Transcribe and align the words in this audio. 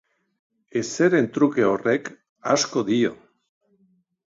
Ezeren 0.81 1.29
truke 1.37 1.67
horrek, 1.67 2.13
asko 2.59 2.87
dio. 2.93 3.17